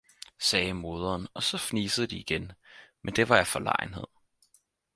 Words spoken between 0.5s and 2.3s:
moderen, og så fnisede de